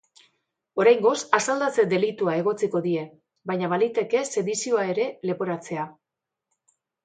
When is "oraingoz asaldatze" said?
0.83-1.85